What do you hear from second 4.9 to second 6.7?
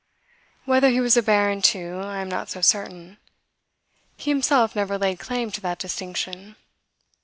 laid claim to that distinction.